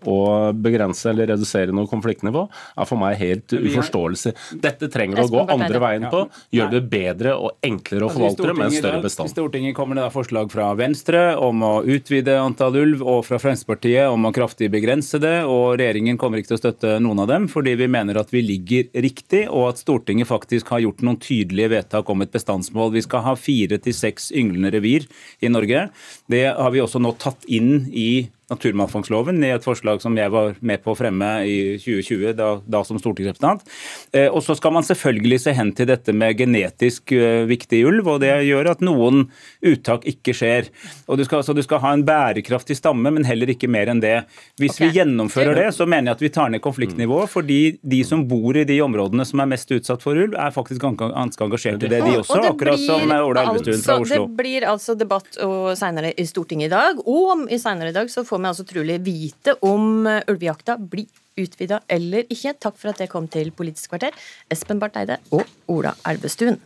å 0.00 0.18
begrense 0.56 1.10
eller 1.10 1.30
redusere 1.34 1.74
noe 1.76 1.88
konfliktnivå, 1.90 2.46
er 2.50 2.88
for 2.88 3.00
meg 3.00 3.18
helt 3.20 3.52
uforståelse. 3.52 4.32
Dette 4.62 4.90
trenger 4.92 5.24
å 5.24 5.28
gå 5.30 5.44
andre 5.56 5.82
veien 5.82 6.06
på. 6.12 6.24
Gjøre 6.56 6.76
det 6.76 6.82
bedre 6.92 7.34
og 7.36 7.66
enklere 7.66 8.08
å 8.08 8.12
forvalte 8.12 8.48
det 8.48 8.56
med 8.56 8.68
en 8.68 8.76
større 8.76 9.02
bestand. 9.04 9.30
I 9.30 9.34
Stortinget 9.34 9.76
kommer 9.76 9.98
det 9.98 10.06
da 10.06 10.12
forslag 10.14 10.52
fra 10.52 10.70
Venstre 10.78 11.24
om 11.40 11.64
å 11.66 11.72
utvide 11.84 12.38
antall 12.40 12.80
ulv, 12.80 13.04
og 13.04 13.24
fra 13.28 13.40
Fremskrittspartiet 13.40 14.08
om 14.10 14.28
å 14.28 14.32
kraftig 14.34 14.70
begrense 14.72 15.20
det. 15.22 15.42
og 15.44 15.78
Regjeringen 15.80 16.18
kommer 16.20 16.40
ikke 16.40 16.54
til 16.54 16.60
å 16.60 16.62
støtte 16.62 16.96
noen 17.02 17.24
av 17.24 17.30
dem, 17.30 17.48
fordi 17.52 17.76
vi 17.80 17.90
mener 17.92 18.20
at 18.20 18.32
vi 18.32 18.44
ligger 18.44 18.88
riktig, 19.04 19.46
og 19.48 19.72
at 19.72 19.82
Stortinget 19.82 20.28
faktisk 20.30 20.72
har 20.72 20.84
gjort 20.84 21.04
noen 21.04 21.20
tydelige 21.20 21.72
vedtak 21.74 22.08
om 22.12 22.24
et 22.24 22.32
bestandsmål. 22.32 22.94
Vi 22.96 23.04
skal 23.04 23.24
ha 23.26 23.36
fire 23.38 23.80
til 23.82 23.96
seks 23.96 24.30
ynglende 24.36 24.72
revir 24.74 24.89
i 24.98 25.50
Norge. 25.52 25.88
Det 26.30 26.44
har 26.56 26.74
vi 26.74 26.82
også 26.82 27.00
nå 27.02 27.14
tatt 27.20 27.46
inn 27.48 27.86
i 27.92 28.10
naturmangfoldsloven 28.50 29.42
i 29.46 29.52
et 29.54 29.64
forslag 29.64 30.02
som 30.02 30.16
jeg 30.18 30.32
var 30.32 30.56
med 30.66 30.82
på 30.82 30.92
å 30.92 30.98
fremme 30.98 31.28
i 31.46 31.56
2020, 31.80 32.34
da, 32.38 32.50
da 32.66 32.82
som 32.86 32.98
stortingsrepresentant. 33.00 33.64
Eh, 34.12 34.28
og 34.28 34.42
så 34.44 34.56
skal 34.58 34.74
man 34.74 34.86
selvfølgelig 34.86 35.40
se 35.44 35.54
hen 35.56 35.72
til 35.76 35.88
dette 35.90 36.14
med 36.16 36.36
genetisk 36.38 37.14
uh, 37.14 37.46
viktig 37.48 37.82
ulv, 37.86 38.08
og 38.14 38.20
det 38.24 38.32
gjør 38.46 38.72
at 38.72 38.82
noen 38.84 39.26
uttak 39.66 40.06
ikke 40.10 40.34
skjer. 40.36 40.70
Og 41.06 41.20
du 41.20 41.24
skal, 41.26 41.44
så 41.46 41.54
du 41.56 41.62
skal 41.64 41.82
ha 41.84 41.92
en 41.94 42.04
bærekraftig 42.06 42.76
stamme, 42.78 43.12
men 43.14 43.26
heller 43.28 43.52
ikke 43.54 43.70
mer 43.70 43.90
enn 43.92 44.02
det. 44.02 44.16
Hvis 44.60 44.76
okay. 44.76 44.90
vi 44.90 45.00
gjennomfører 45.00 45.58
det, 45.58 45.68
så 45.76 45.86
mener 45.86 46.10
jeg 46.10 46.18
at 46.18 46.24
vi 46.26 46.32
tar 46.34 46.52
ned 46.54 46.64
konfliktnivået, 46.64 47.30
fordi 47.30 47.60
de 47.80 48.02
som 48.06 48.26
bor 48.28 48.58
i 48.58 48.66
de 48.68 48.80
områdene 48.84 49.26
som 49.28 49.42
er 49.44 49.50
mest 49.52 49.70
utsatt 49.74 50.02
for 50.04 50.18
ulv, 50.18 50.34
er 50.34 50.54
faktisk 50.54 50.82
ganske 50.82 51.10
engasjert 51.46 51.86
i 51.86 51.92
det, 51.92 52.02
de 52.06 52.18
også. 52.18 52.40
akkurat 52.50 52.82
som 52.82 53.06
Ola 53.20 53.46
Elvestuen 53.46 53.82
fra 53.84 53.98
Oslo. 54.02 54.26
Det 54.26 54.40
blir 54.40 54.66
altså 54.68 54.96
debatt 54.98 55.38
senere 55.78 56.12
i 56.18 56.26
Stortinget 56.28 56.70
i 56.70 56.72
dag, 56.72 57.00
og 57.06 57.34
om 57.36 57.46
i 57.50 57.60
senere 57.60 57.92
i 57.92 57.96
dag 57.96 58.10
så 58.12 58.24
får 58.26 58.39
vi 58.40 58.50
altså 58.50 58.66
trolig 58.68 58.98
vite 59.06 59.56
om 59.66 60.06
eh, 60.08 60.22
ulvejakta 60.30 60.78
blir 60.80 61.08
utvida 61.40 61.80
eller 61.88 62.26
ikke. 62.28 62.56
Takk 62.60 62.76
for 62.80 62.92
at 62.92 63.00
jeg 63.02 63.12
kom 63.12 63.28
til 63.30 63.52
Politisk 63.56 63.94
kvarter, 63.94 64.16
Espen 64.52 64.82
Barth 64.82 65.00
Eide 65.00 65.20
og 65.34 65.44
Ola 65.72 65.94
Elvestuen. 66.08 66.60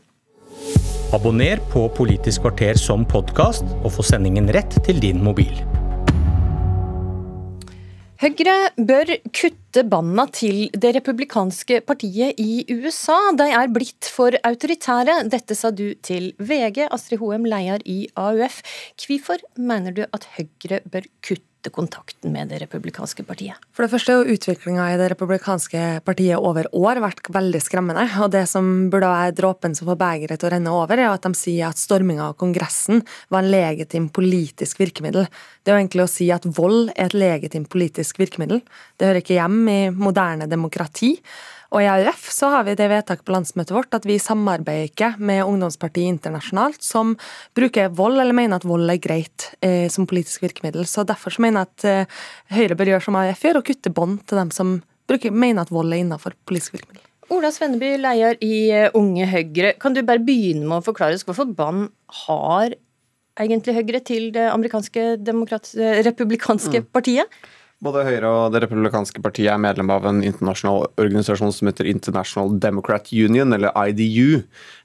Abonner 1.15 1.61
på 1.71 1.87
Politisk 1.95 2.43
kvarter 2.43 2.79
som 2.81 3.05
podkast, 3.07 3.67
og 3.85 3.93
få 3.95 4.03
sendingen 4.07 4.51
rett 4.55 4.81
til 4.87 4.99
din 5.03 5.23
mobil. 5.23 5.55
Høyre 8.25 8.71
bør 8.79 9.11
kutte 9.37 9.83
banna 9.91 10.25
til 10.33 10.71
det 10.81 10.95
republikanske 10.97 11.83
partiet 11.85 12.39
i 12.41 12.65
USA. 12.73 13.19
De 13.37 13.51
er 13.53 13.69
blitt 13.75 14.09
for 14.09 14.33
autoritære. 14.49 15.19
Dette 15.29 15.57
sa 15.59 15.69
du 15.75 15.91
til 16.01 16.31
VG, 16.39 16.87
Astrid 16.95 17.21
Hoem, 17.21 17.45
leder 17.45 17.85
i 17.85 18.07
AUF. 18.17 18.63
Hvorfor 19.03 19.45
mener 19.61 19.93
du 19.93 20.07
at 20.07 20.25
Høyre 20.39 20.81
bør 20.89 21.11
kutte 21.27 21.54
kutte 21.65 21.71
kontakten 21.71 22.33
med 22.33 22.49
det 22.49 22.59
republikanske 22.63 23.25
partiet? 23.25 23.57
For 23.73 23.85
det 23.85 23.93
første 23.93 24.13
har 24.13 24.29
utviklinga 24.29 24.93
i 24.93 24.99
det 24.99 25.11
republikanske 25.13 26.01
partiet 26.05 26.39
over 26.39 26.69
år 26.75 27.01
vært 27.01 27.31
veldig 27.33 27.61
skremmende. 27.63 28.05
Og 28.21 28.31
det 28.33 28.47
som 28.49 28.91
burde 28.91 29.09
være 29.09 29.35
dråpen 29.35 29.75
som 29.75 29.89
får 29.89 29.99
begeret 30.01 30.41
til 30.41 30.49
å 30.49 30.53
renne 30.53 30.75
over, 30.75 30.99
er 30.99 31.13
at 31.13 31.25
de 31.25 31.33
sier 31.35 31.69
at 31.69 31.81
storminga 31.81 32.29
av 32.31 32.37
Kongressen 32.37 33.03
var 33.31 33.43
en 33.43 33.51
legitim 33.51 34.11
politisk 34.11 34.81
virkemiddel. 34.81 35.27
Det 35.65 35.73
er 35.73 35.79
jo 35.79 35.85
egentlig 35.85 36.05
å 36.05 36.13
si 36.13 36.31
at 36.31 36.45
vold 36.45 36.93
er 36.95 37.09
et 37.09 37.17
legitimt 37.17 37.71
politisk 37.73 38.21
virkemiddel. 38.21 38.63
Det 38.99 39.09
hører 39.09 39.23
ikke 39.23 39.39
hjem 39.39 39.61
i 39.69 39.81
moderne 39.95 40.49
demokrati. 40.51 41.17
Og 41.75 41.83
i 41.83 41.89
AUF 41.91 42.29
så 42.31 42.53
har 42.53 42.67
vi 42.69 42.77
det 42.79 42.87
vedtaket 42.91 43.27
på 43.27 43.35
landsmøtet 43.35 43.75
vårt 43.75 43.97
at 43.97 44.05
vi 44.07 44.21
samarbeider 44.23 44.87
ikke 44.87 45.09
med 45.19 45.43
ungdomspartiet 45.43 46.07
internasjonalt 46.13 46.79
som 46.87 47.17
bruker 47.59 47.91
vold 47.99 48.21
eller 48.23 48.37
mener 48.37 48.61
at 48.61 48.67
vold 48.69 48.87
er 48.93 49.01
greit 49.03 49.49
eh, 49.59 49.91
som 49.91 50.07
politisk 50.07 50.45
virkemiddel. 50.47 50.87
Så 50.87 51.03
derfor 51.09 51.35
så 51.35 51.43
mener 51.43 51.54
jeg 51.61 51.71
at 51.71 51.87
eh, 51.89 52.21
Høyre 52.55 52.77
bør 52.79 52.93
gjøre 52.93 53.07
som 53.07 53.19
AUF 53.21 53.43
gjør, 53.47 53.61
og 53.61 53.67
kutte 53.69 53.93
bånd 53.95 54.21
til 54.29 54.41
dem 54.41 54.53
som 54.55 54.77
bruker, 55.11 55.35
mener 55.35 55.65
at 55.65 55.73
vold 55.75 55.93
er 55.93 56.03
innenfor 56.03 56.37
politisk 56.49 56.79
virkemiddel. 56.79 57.03
Ola 57.35 57.51
Svenneby, 57.55 57.95
leder 58.01 58.41
i 58.45 58.55
eh, 58.75 58.89
Unge 58.99 59.29
Høyre. 59.31 59.75
Kan 59.81 59.97
du 59.97 60.03
bare 60.05 60.23
begynne 60.25 60.67
med 60.69 60.81
å 60.81 60.87
forklare 60.87 61.17
oss 61.17 61.27
hvorfor 61.27 61.49
bånd 61.49 61.89
har 62.27 62.77
egentlig 63.41 63.75
Høyre 63.79 64.01
til 64.07 64.31
det 64.35 64.47
amerikanske 64.53 65.07
republikanske 66.07 66.85
mm. 66.85 66.91
partiet? 66.95 67.45
Både 67.85 68.05
Høyre 68.07 68.31
og 68.33 68.55
Det 68.55 68.63
republikanske 68.65 69.21
partiet 69.21 69.51
er 69.53 69.61
medlem 69.61 69.91
av 69.93 70.07
en 70.09 70.23
internasjonal 70.25 70.87
organisasjon 71.01 71.53
som 71.53 71.69
heter 71.69 71.89
International 71.91 72.55
Democrat 72.61 73.11
Union, 73.13 73.53
eller 73.53 73.75
IDU, 73.77 74.41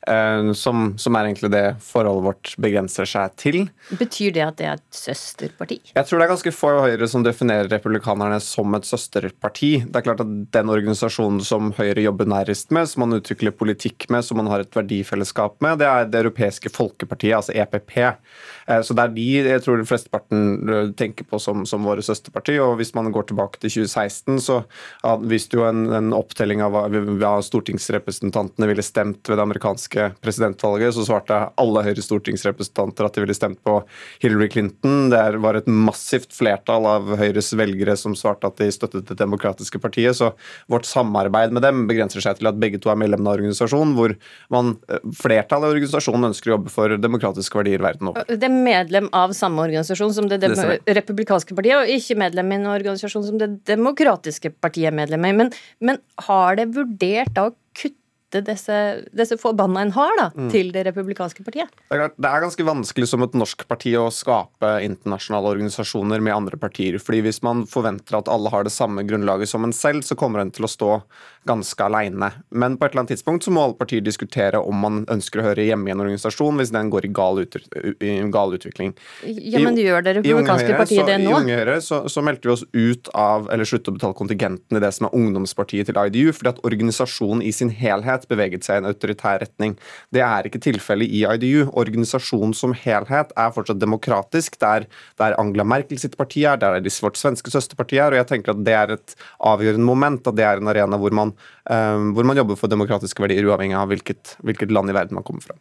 eh, 0.08 0.52
som, 0.58 0.90
som, 1.00 1.16
er 1.16 1.30
egentlig 1.30 1.52
det 1.54 1.64
forholdet 1.86 2.26
vårt 2.26 2.52
begrenser 2.60 3.08
seg 3.08 3.38
til. 3.40 3.60
Betyr 4.02 4.36
det 4.36 4.44
at 4.44 4.60
det 4.60 4.68
er 4.68 4.82
et 4.82 5.00
søsterparti? 5.00 5.80
Jeg 5.96 6.10
tror 6.10 6.20
det 6.20 6.28
er 6.28 6.34
ganske 6.34 6.54
få 6.56 6.74
Høyre 6.84 7.08
som 7.12 7.24
definerer 7.24 7.72
republikanerne 7.72 8.42
som 8.44 8.76
et 8.76 8.90
søsterparti. 8.90 9.72
Det 9.88 10.02
er 10.02 10.08
klart 10.10 10.26
at 10.26 10.36
Den 10.60 10.72
organisasjonen 10.74 11.40
som 11.46 11.72
Høyre 11.78 12.04
jobber 12.04 12.28
nærest 12.28 12.74
med, 12.76 12.90
som 12.92 13.06
man 13.06 13.20
utvikler 13.22 13.56
politikk 13.56 14.10
med, 14.12 14.28
som 14.28 14.42
man 14.42 14.52
har 14.52 14.66
et 14.66 14.76
verdifellesskap 14.76 15.56
med, 15.64 15.80
det 15.80 15.88
er 15.88 16.12
Det 16.12 16.26
europeiske 16.26 16.74
folkepartiet, 16.76 17.38
altså 17.40 17.56
EPP. 17.56 17.96
Eh, 18.68 18.82
så 18.84 18.94
det 18.98 19.08
er 19.08 19.16
de 19.16 19.30
jeg 19.54 19.64
tror 19.64 19.88
flesteparten 19.88 20.44
eh, 20.68 20.92
tenker 21.00 21.28
på 21.30 21.40
som, 21.40 21.64
som 21.70 21.88
våre 21.88 22.04
søsterparti. 22.04 22.60
og 22.60 22.76
hvis 22.80 22.89
hvis 22.90 22.98
man 22.98 23.12
går 23.14 23.30
tilbake 23.30 23.62
til 23.62 23.86
2016, 23.86 24.40
så 24.42 24.60
viste 25.30 25.58
jo 25.60 25.66
en, 25.68 25.86
en 25.94 26.14
opptelling 26.18 26.64
av 26.66 26.74
hva 27.22 27.36
stortingsrepresentantene 27.46 28.70
ville 28.70 28.86
stemt 28.86 29.30
ved 29.30 29.38
det 29.38 29.46
amerikanske 29.46 30.08
presidentvalget, 30.24 30.96
så 30.96 31.06
svarte 31.06 31.38
alle 31.60 31.84
Høyres 31.86 32.10
stortingsrepresentanter 32.10 33.06
at 33.06 33.18
de 33.18 33.24
ville 33.24 33.38
stemt 33.38 33.62
på 33.66 33.80
Hillary 34.24 34.50
Clinton. 34.52 35.10
Det 35.14 35.22
var 35.44 35.60
et 35.60 35.70
massivt 35.70 36.34
flertall 36.36 36.88
av 36.90 37.14
Høyres 37.20 37.52
velgere 37.58 37.96
som 38.00 38.18
svarte 38.18 38.50
at 38.50 38.58
de 38.60 38.72
støttet 38.74 39.08
Det 39.10 39.18
demokratiske 39.20 39.80
partiet. 39.82 40.18
Så 40.18 40.32
vårt 40.72 40.88
samarbeid 40.90 41.54
med 41.56 41.64
dem 41.66 41.86
begrenser 41.90 42.24
seg 42.24 42.40
til 42.40 42.50
at 42.50 42.58
begge 42.60 42.82
to 42.82 42.92
er 42.92 42.98
medlem 43.00 43.28
av 43.28 43.38
organisasjonen, 43.38 43.94
hvor 43.98 44.16
man, 44.54 44.76
flertallet 45.18 45.70
av 45.70 45.76
organisasjonen 45.76 46.32
ønsker 46.32 46.52
å 46.52 46.56
jobbe 46.58 46.74
for 46.74 46.98
demokratiske 46.98 47.60
verdier 47.60 47.84
verden 47.84 48.12
over. 48.12 48.26
Det 48.30 48.50
er 48.50 48.56
medlem 48.56 49.10
av 49.16 49.34
samme 49.38 49.64
organisasjon 49.68 50.16
som 50.16 50.28
Det, 50.30 50.38
det 50.46 50.94
republikanske 50.94 51.56
partiet, 51.58 51.80
og 51.80 51.90
ikke 51.90 52.18
medlem 52.20 52.52
i 52.54 52.60
organisasjon 52.76 53.26
som 53.26 53.40
Det 53.42 53.50
demokratiske 53.70 54.54
partiet 54.62 54.92
er 54.92 54.98
medlem 55.00 55.26
i. 55.26 55.34
Men, 55.42 55.52
men 55.80 56.02
har 56.28 56.60
det 56.60 56.70
vurdert 56.76 57.34
da 57.38 57.50
å 58.30 58.40
kutte 58.40 58.46
disse, 58.46 59.06
disse 59.12 59.38
forbannene 59.38 59.88
en 59.88 59.94
har 59.94 60.16
da, 60.18 60.30
mm. 60.36 60.50
til 60.52 60.72
det 60.72 60.86
republikanske 60.88 61.44
partiet? 61.44 61.70
Det 61.90 61.98
er, 61.98 62.12
det 62.16 62.30
er, 62.30 62.42
ganske 62.44 62.64
vanskelig 62.66 63.08
som 63.08 63.24
et 63.24 63.34
norsk 63.34 63.68
parti 63.68 63.96
å 63.98 64.10
skape 64.12 64.80
internasjonale 64.84 65.50
organisasjoner 65.56 66.22
med 66.22 66.36
andre 66.36 66.58
partier. 66.58 67.00
fordi 67.00 67.22
Hvis 67.22 67.42
man 67.42 67.66
forventer 67.66 68.18
at 68.18 68.30
alle 68.30 68.50
har 68.50 68.64
det 68.64 68.72
samme 68.72 69.04
grunnlaget 69.04 69.50
som 69.50 69.64
en 69.64 69.74
selv, 69.74 70.04
så 70.04 70.16
kommer 70.16 70.40
en 70.40 70.52
til 70.52 70.66
å 70.66 70.70
stå 70.70 71.02
ganske 71.48 71.84
alene. 71.84 72.32
Men 72.52 72.78
på 72.78 72.86
et 72.86 72.92
eller 72.92 73.06
annet 73.06 73.16
tidspunkt 73.16 73.44
så 73.44 73.52
må 73.52 73.64
alle 73.64 73.78
partier 73.80 74.02
diskutere 74.02 74.60
om 74.60 74.76
man 74.76 75.06
ønsker 75.10 75.42
å 75.42 75.48
høre 75.50 75.66
hjemme 75.66 75.90
i 75.90 75.94
en 75.94 76.04
organisasjon 76.04 76.60
hvis 76.60 76.74
den 76.76 76.92
går 76.92 77.08
i 77.08 77.12
gal, 77.16 77.40
ut, 77.40 77.58
i 78.04 78.20
gal 78.32 78.54
utvikling. 78.54 78.94
Ja, 79.24 79.62
Men 79.64 79.80
gjør 79.80 80.04
det 80.06 80.18
republikanske 80.20 80.76
partiet 80.78 81.08
det 81.10 81.18
nå? 81.24 81.32
I 81.32 81.40
Unge 81.40 81.60
Høyre 81.62 81.80
så, 81.82 82.04
så, 82.12 82.24
meldte 82.26 82.50
vi 82.50 82.54
oss 82.54 82.66
ut 82.76 83.10
av, 83.18 83.50
eller 83.54 83.68
sluttet 83.68 83.94
å 83.94 83.98
betale 83.98 84.18
kontingenten 84.18 84.78
i 84.78 84.84
det 84.84 84.92
som 84.96 85.08
er 85.08 85.16
ungdomspartiet 85.18 85.90
til 85.90 86.00
IDU, 86.00 86.34
fordi 86.36 86.54
at 86.54 86.62
organisasjonen 86.68 87.44
i 87.46 87.54
sin 87.56 87.72
helhet 87.74 88.19
beveget 88.28 88.66
seg 88.68 88.80
i 88.80 88.84
en 88.84 88.90
autoritær 88.90 89.40
retning. 89.44 89.78
Det 90.12 90.24
er 90.26 90.50
ikke 90.50 90.62
tilfellet 90.66 91.08
i 91.08 91.24
IDU. 91.24 91.70
Organisasjonen 91.80 92.56
som 92.58 92.74
helhet 92.76 93.32
er 93.36 93.54
fortsatt 93.56 93.80
demokratisk. 93.80 94.60
Der, 94.60 94.90
der 95.22 95.38
Angela 95.40 95.64
Merkel 95.64 96.02
sitt 96.02 96.18
parti 96.20 96.44
er, 96.44 96.60
der 96.60 96.76
er 96.76 96.84
de 96.84 96.92
vårt 97.00 97.22
svenske 97.22 97.54
søsterparti 97.54 98.02
er, 98.02 98.12
og 98.12 98.20
jeg 98.20 98.30
tenker 98.34 98.56
at 98.56 98.66
det 98.66 98.76
er 98.76 98.96
et 98.98 99.16
avgjørende 99.40 99.88
moment, 99.88 100.28
at 100.28 100.36
det 100.36 100.44
er 100.44 100.60
en 100.60 100.74
arena 100.74 101.00
hvor 101.00 101.16
man 101.16 101.32
Ehm, 101.70 102.14
hvor 102.18 102.26
man 102.26 102.40
jobber 102.40 102.58
for 102.58 102.72
demokratiske 102.72 103.22
verdier, 103.22 103.46
uavhengig 103.46 103.78
av 103.78 103.92
hvilket, 103.92 104.38
hvilket 104.46 104.74
land 104.74 104.90
i 104.90 104.96
verden 104.98 105.20
man 105.20 105.26
kommer 105.28 105.46
fra. 105.46 105.58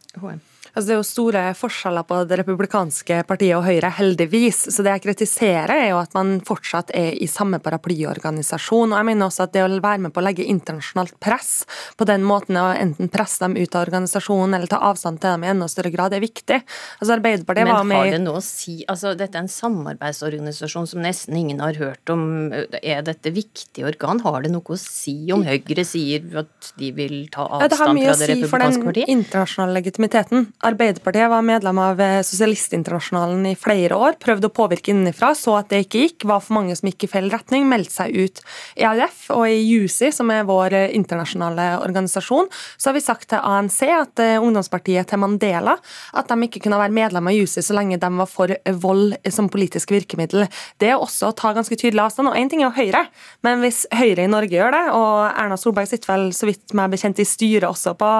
Altså, 0.73 0.85
det 0.87 0.95
er 0.95 0.99
jo 0.99 1.07
store 1.07 1.43
forskjeller 1.57 2.05
på 2.09 2.21
det 2.29 2.39
republikanske 2.41 3.21
partiet 3.29 3.57
og 3.57 3.65
Høyre, 3.67 3.91
heldigvis. 3.99 4.61
Så 4.73 4.85
det 4.85 4.93
jeg 4.97 5.05
kritiserer, 5.07 5.73
er 5.73 5.89
jo 5.91 6.01
at 6.01 6.13
man 6.17 6.37
fortsatt 6.45 6.93
er 6.97 7.15
i 7.17 7.27
samme 7.29 7.59
paraplyorganisasjon. 7.63 8.93
Og 8.93 8.97
jeg 8.97 9.07
mener 9.09 9.29
også 9.29 9.47
at 9.47 9.55
det 9.55 9.65
å 9.65 9.69
være 9.71 10.03
med 10.05 10.13
på 10.15 10.21
å 10.21 10.25
legge 10.25 10.47
internasjonalt 10.47 11.17
press 11.23 11.63
på 11.99 12.07
den 12.09 12.25
måten, 12.27 12.59
å 12.59 12.69
enten 12.73 13.11
presse 13.11 13.41
dem 13.43 13.57
ut 13.57 13.75
av 13.75 13.87
organisasjonen 13.87 14.57
eller 14.57 14.71
ta 14.71 14.81
avstand 14.89 15.21
til 15.21 15.35
dem 15.35 15.45
i 15.45 15.51
enda 15.53 15.69
større 15.71 15.93
grad, 15.93 16.15
er 16.15 16.23
viktig. 16.23 16.61
Altså, 16.99 17.15
Arbeiderpartiet 17.17 17.67
Men 17.67 17.75
var 17.75 17.87
med 17.89 17.99
har 17.99 18.13
det 18.15 18.21
noe 18.23 18.39
å 18.39 18.45
si? 18.45 18.79
Altså, 18.89 19.13
dette 19.17 19.37
er 19.37 19.45
en 19.45 19.51
samarbeidsorganisasjon 19.51 20.89
som 20.93 21.03
nesten 21.03 21.37
ingen 21.39 21.61
har 21.63 21.77
hørt 21.79 22.13
om. 22.13 22.51
Er 22.79 23.03
dette 23.05 23.33
viktig 23.33 23.85
organ? 23.87 24.21
Har 24.25 24.45
det 24.45 24.53
noe 24.53 24.75
å 24.75 24.79
si 24.79 25.17
om 25.33 25.43
Høyre 25.47 25.85
sier 25.87 26.25
at 26.43 26.71
de 26.79 26.91
vil 26.95 27.17
ta 27.33 27.45
avstand 27.47 28.03
fra 28.03 28.15
det 28.19 28.31
republikanske 28.33 28.39
partiet? 28.39 28.49
Det 28.49 28.49
har 28.49 28.49
mye 28.49 28.49
å 28.49 28.49
si 28.49 28.51
for 28.51 28.65
den 28.65 29.17
internasjonale 29.17 29.77
legitimiteten. 29.79 30.47
Arbeiderpartiet 30.59 31.29
var 31.31 31.43
medlem 31.47 31.77
av 31.79 32.01
eh, 32.03 32.17
Sosialistinternasjonalen 32.19 33.45
i 33.47 33.55
flere 33.55 33.95
år, 33.95 34.17
prøvde 34.19 34.49
å 34.49 34.51
påvirke 34.51 34.91
innenfra, 34.91 35.31
så 35.31 35.53
at 35.55 35.69
det 35.71 35.85
ikke 35.85 36.01
gikk, 36.01 36.25
var 36.27 36.41
for 36.43 36.57
mange 36.57 36.73
som 36.75 36.89
gikk 36.89 37.05
i 37.05 37.09
feil 37.13 37.29
retning, 37.31 37.63
meldte 37.69 37.95
seg 37.95 38.11
ut. 38.17 38.41
I 38.75 38.83
AUF 38.89 39.21
og 39.37 39.45
i 39.47 39.55
JUSI, 39.55 40.09
som 40.11 40.27
er 40.35 40.43
vår 40.49 40.75
eh, 40.75 40.95
internasjonale 40.97 41.67
organisasjon, 41.85 42.49
så 42.75 42.89
har 42.89 42.97
vi 42.97 43.03
sagt 43.05 43.29
til 43.31 43.39
ANC, 43.39 43.77
at 43.87 44.19
uh, 44.19 44.43
ungdomspartiet 44.43 45.07
til 45.07 45.21
Mandela, 45.21 45.77
at 46.19 46.27
de 46.27 46.49
ikke 46.49 46.65
kunne 46.65 46.81
være 46.81 46.95
medlem 46.97 47.31
av 47.31 47.37
JUSI 47.37 47.63
så 47.63 47.77
lenge 47.77 47.99
de 48.01 48.09
var 48.19 48.27
for 48.27 48.51
vold 48.83 49.15
som 49.31 49.47
politisk 49.51 49.93
virkemiddel. 49.95 50.43
Det 50.81 50.91
er 50.91 50.99
også 50.99 51.29
å 51.29 51.37
ta 51.39 51.53
ganske 51.55 51.77
tydelig 51.79 52.03
avstand. 52.03 52.31
Og 52.31 52.39
én 52.39 52.51
ting 52.51 52.63
er 52.63 52.67
jo 52.67 52.75
Høyre, 52.75 53.05
men 53.47 53.63
hvis 53.63 53.85
Høyre 53.95 54.27
i 54.27 54.31
Norge 54.31 54.57
gjør 54.57 54.75
det, 54.75 54.83
og 54.97 55.15
Erna 55.29 55.59
Solberg 55.59 55.87
sitter 55.91 56.11
vel 56.11 56.29
så 56.35 56.49
vidt 56.49 56.75
meg 56.75 56.91
bekjent 56.91 57.23
i 57.23 57.27
styret 57.27 57.69
også 57.69 57.95
på 57.99 58.11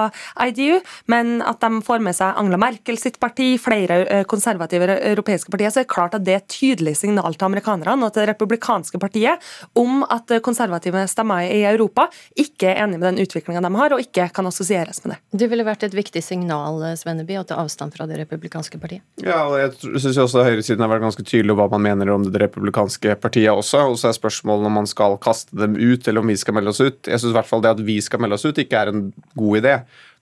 IDU, 0.48 0.80
men 1.12 1.40
at 1.44 1.60
de 1.64 1.84
får 1.86 2.04
med 2.04 2.16
seg 2.16 2.29
Angela 2.38 2.60
Merkel 2.62 3.00
sitt 3.02 3.20
parti, 3.22 3.54
flere 3.62 4.02
eh, 4.06 4.26
konservative 4.30 4.90
europeiske 5.12 5.52
partier, 5.54 5.74
så 5.74 5.82
er 5.82 5.88
det 5.88 5.94
klart 5.94 6.18
at 6.18 6.26
det 6.26 6.36
er 6.36 6.44
et 6.44 6.52
tydelig 6.52 6.96
signal 7.00 7.38
til 7.38 7.50
amerikanerne 7.50 8.08
og 8.08 8.14
til 8.14 8.26
det 8.26 8.34
republikanske 8.34 9.02
partiet 9.02 9.50
om 9.80 10.04
at 10.10 10.32
konservative 10.46 11.06
stemmer 11.10 11.48
i 11.48 11.62
Europa 11.70 12.08
ikke 12.40 12.72
er 12.74 12.84
enig 12.86 13.00
med 13.00 13.08
den 13.12 13.24
utviklinga 13.26 13.64
de 13.66 13.74
har, 13.76 13.96
og 13.96 14.04
ikke 14.04 14.30
kan 14.36 14.50
assosieres 14.50 15.04
med 15.04 15.16
det. 15.16 15.20
Det 15.44 15.50
ville 15.52 15.68
vært 15.68 15.86
et 15.88 15.96
viktig 15.96 16.24
signal 16.24 16.82
Svenneby, 17.00 17.40
å 17.40 17.46
ta 17.48 17.60
avstand 17.62 17.96
fra 17.96 18.08
det 18.10 18.20
republikanske 18.22 18.80
partiet? 18.82 19.04
Ja, 19.24 19.44
og 19.48 19.58
jeg 19.60 20.00
syns 20.02 20.20
også 20.22 20.46
høyresiden 20.46 20.84
har 20.84 20.92
vært 20.92 21.06
ganske 21.08 21.26
tydelig 21.26 21.56
hva 21.60 21.70
man 21.72 21.86
mener 21.86 22.12
om 22.14 22.26
det 22.28 22.42
republikanske 22.44 23.16
partiet 23.22 23.52
også. 23.54 23.86
Og 23.92 24.00
så 24.02 24.10
er 24.10 24.18
spørsmålet 24.18 24.70
om 24.70 24.78
man 24.82 24.90
skal 24.90 25.18
kaste 25.22 25.56
dem 25.58 25.78
ut, 25.78 26.08
eller 26.08 26.24
om 26.24 26.32
vi 26.32 26.38
skal 26.40 26.58
melde 26.58 26.74
oss 26.74 26.84
ut. 26.84 27.02
Jeg 27.06 27.22
syns 27.22 27.34
i 27.34 27.38
hvert 27.38 27.50
fall 27.50 27.66
det 27.66 27.76
at 27.78 27.84
vi 27.86 28.00
skal 28.04 28.24
melde 28.24 28.40
oss 28.40 28.48
ut, 28.48 28.62
ikke 28.62 28.84
er 28.84 28.94
en 28.94 29.10
god 29.40 29.62
idé. 29.62 29.76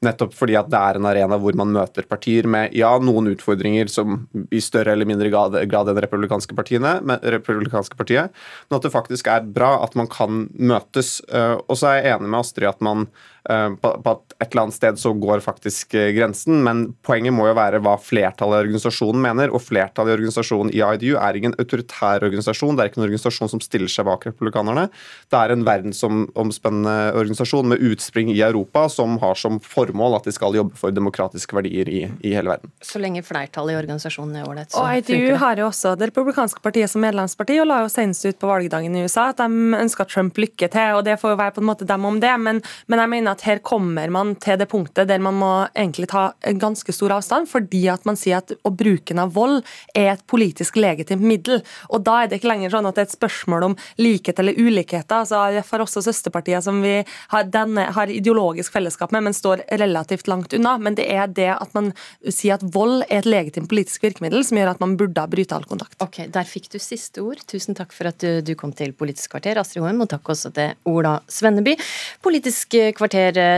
Nettopp 0.06 0.36
fordi 0.38 0.54
at 0.60 0.68
det 0.70 0.78
er 0.78 1.00
en 1.00 1.08
arena 1.10 1.40
hvor 1.42 1.56
man 1.58 1.72
møter 1.74 2.06
partier 2.06 2.46
med 2.50 2.76
ja, 2.78 2.92
noen 3.02 3.32
utfordringer 3.32 3.90
som 3.90 4.20
i 4.54 4.62
større 4.62 4.94
eller 4.94 5.10
mindre 5.10 5.32
grad, 5.34 5.58
grad 5.72 5.90
enn 5.90 6.02
republikanske, 6.04 6.54
partiene, 6.58 7.00
republikanske 7.24 7.98
partiet, 7.98 8.36
men 8.68 8.78
at 8.78 8.86
det 8.86 8.94
faktisk 8.94 9.30
er 9.34 9.48
bra 9.56 9.72
at 9.82 9.98
man 9.98 10.10
kan 10.12 10.46
møtes. 10.54 11.18
Eh, 11.34 11.56
og 11.66 11.80
så 11.80 11.90
er 11.92 12.04
jeg 12.04 12.18
enig 12.20 12.30
med 12.30 12.44
Astrid 12.44 12.70
at 12.70 12.86
man 12.86 13.08
Eh, 13.50 13.70
på, 13.80 13.92
at 14.12 14.36
et 14.42 14.50
eller 14.52 14.66
annet 14.66 14.76
sted 14.76 15.00
så 15.00 15.14
går 15.16 15.40
faktisk 15.46 15.96
eh, 15.96 16.10
grensen, 16.16 16.60
men 16.66 16.84
poenget 17.06 17.32
må 17.36 17.48
jo 17.48 17.56
være 17.56 17.80
hva 17.84 17.96
flertallet 18.02 18.60
i 18.60 18.66
organisasjonen 18.66 19.22
mener. 19.24 19.54
Og 19.56 19.64
flertallet 19.64 20.12
i 20.12 20.18
organisasjonen 20.18 20.74
i 20.76 20.82
IDU 20.84 21.16
er 21.16 21.38
ikke 21.38 21.54
en 21.54 21.60
autoritær 21.64 22.26
organisasjon, 22.28 22.76
det 22.76 22.84
er 22.84 22.92
ikke 22.92 23.02
en 23.02 23.08
organisasjon 23.08 23.52
som 23.54 23.64
stiller 23.64 23.92
seg 23.92 24.08
bak 24.10 24.28
republikanerne. 24.28 24.88
Det 25.32 25.40
er 25.40 25.54
en 25.54 25.64
verdensomspennende 25.68 26.96
organisasjon 27.16 27.72
med 27.72 27.86
utspring 27.88 28.34
i 28.34 28.42
Europa 28.44 28.88
som 28.92 29.16
har 29.24 29.40
som 29.40 29.62
formål 29.64 30.20
at 30.20 30.28
de 30.28 30.36
skal 30.36 30.58
jobbe 30.58 30.76
for 30.80 30.92
demokratiske 30.96 31.56
verdier 31.56 31.88
i, 31.88 32.04
i 32.28 32.36
hele 32.36 32.52
verden. 32.52 32.74
Så 32.84 33.00
lenge 33.00 33.24
flertallet 33.26 33.78
i 33.78 33.80
organisasjonen 33.80 34.42
er 34.42 34.50
ålreit, 34.50 34.74
så 34.76 34.84
og 34.84 35.00
IDU 35.00 35.38
har 35.40 35.60
jo 35.62 35.70
også 35.70 35.96
det 36.00 36.12
republikanske 36.12 36.62
partiet 36.64 36.92
som 36.92 37.04
medlemsparti, 37.06 37.62
og 37.64 37.70
la 37.72 37.80
jo 37.86 37.92
senest 37.92 38.28
ut 38.28 38.40
på 38.42 38.52
valgdagen 38.52 38.96
i 38.98 39.08
USA 39.08 39.30
at 39.32 39.40
de 39.40 39.80
ønsker 39.80 40.08
Trump 40.12 40.38
lykke 40.40 40.68
til, 40.74 41.00
og 41.00 41.06
det 41.08 41.18
får 41.22 41.34
jo 41.34 41.40
være 41.40 41.56
på 41.56 41.64
en 41.64 41.70
måte 41.72 41.88
dem 41.88 42.06
om 42.08 42.20
det, 42.22 42.34
men, 42.44 42.62
men 42.92 43.04
jeg 43.04 43.14
mener 43.16 43.37
at 43.37 43.37
at 43.38 43.46
her 43.48 43.62
kommer 43.66 44.10
man 44.14 44.36
til 44.42 44.58
det 44.60 44.68
punktet 44.72 45.08
der 45.10 45.22
man 45.24 45.38
må 45.38 45.52
egentlig 45.72 46.10
ta 46.12 46.32
en 46.48 46.60
ganske 46.62 46.94
stor 46.96 47.14
avstand, 47.18 47.50
fordi 47.50 47.86
at 47.92 48.06
man 48.08 48.18
sier 48.20 48.42
at 48.42 48.54
og 48.66 48.76
bruken 48.80 49.22
av 49.22 49.34
vold 49.36 49.62
er 49.96 50.14
et 50.16 50.24
politisk 50.30 50.78
legitimt 50.80 51.24
middel. 51.24 51.62
Og 51.94 52.04
da 52.06 52.22
er 52.22 52.30
det 52.30 52.40
ikke 52.40 52.52
lenger 52.52 52.74
sånn 52.74 52.90
at 52.90 52.98
det 52.98 53.04
er 53.04 53.10
et 53.10 53.16
spørsmål 53.16 53.70
om 53.70 53.78
likhet 54.02 54.40
eller 54.42 54.58
ulikheter. 54.58 55.22
altså 55.22 55.40
AUF 55.40 55.72
har 55.74 55.84
også 55.86 56.04
søsterpartier 56.06 56.64
som 56.64 56.82
vi 56.84 56.96
har, 57.34 57.48
denne, 57.54 57.88
har 57.96 58.12
ideologisk 58.12 58.74
fellesskap 58.76 59.14
med, 59.16 59.28
men 59.28 59.38
står 59.38 59.64
relativt 59.82 60.28
langt 60.32 60.54
unna. 60.58 60.78
Men 60.82 60.98
det 60.98 61.08
er 61.14 61.28
det 61.28 61.50
at 61.56 61.74
man 61.78 61.92
sier 62.24 62.58
at 62.58 62.66
vold 62.76 63.04
er 63.08 63.22
et 63.22 63.30
legitimt 63.30 63.70
politisk 63.72 64.06
virkemiddel 64.08 64.46
som 64.48 64.60
gjør 64.60 64.74
at 64.74 64.84
man 64.84 64.98
burde 65.00 65.28
bryte 65.32 65.56
all 65.56 65.68
kontakt. 65.68 66.00
Ok, 66.04 66.26
Der 66.34 66.48
fikk 66.48 66.70
du 66.74 66.80
siste 66.82 67.24
ord. 67.24 67.42
Tusen 67.50 67.78
takk 67.78 67.94
for 67.96 68.10
at 68.10 68.20
du, 68.24 68.42
du 68.42 68.54
kom 68.60 68.74
til 68.76 68.94
Politisk 68.98 69.36
kvarter, 69.36 69.60
Astrid 69.62 69.84
Hoem, 69.84 70.02
og 70.06 70.10
takk 70.12 70.30
også 70.34 70.52
til 70.56 70.74
Ola 70.90 71.18
Svenneby. 71.32 71.76
Politisk 72.24 72.78
kvarter 72.98 73.17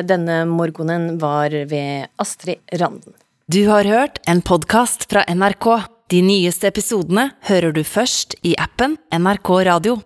denne 0.10 0.44
morgenen 0.50 1.18
var 1.22 1.54
ved 1.70 2.10
Astrid 2.22 2.62
Randen. 2.82 3.13
Du 3.50 3.63
har 3.70 3.88
hørt 3.89 4.20
en 4.30 4.44
podkast 4.46 5.08
fra 5.10 5.24
NRK. 5.25 5.70
De 6.10 6.20
nyeste 6.25 6.70
episodene 6.70 7.28
hører 7.46 7.74
du 7.74 7.84
først 7.86 8.36
i 8.46 8.56
appen 8.58 8.98
NRK 9.13 9.50
Radio. 9.68 10.00